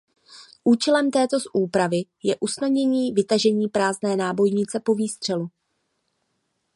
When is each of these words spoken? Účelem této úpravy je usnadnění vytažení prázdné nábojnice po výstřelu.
Účelem 0.63 1.11
této 1.11 1.37
úpravy 1.53 2.03
je 2.23 2.35
usnadnění 2.39 3.13
vytažení 3.13 3.67
prázdné 3.69 4.15
nábojnice 4.15 4.79
po 4.79 4.95
výstřelu. 4.95 5.47